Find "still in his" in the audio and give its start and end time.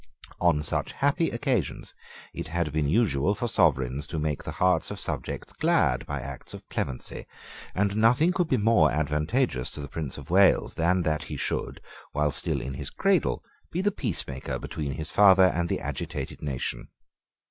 12.31-12.89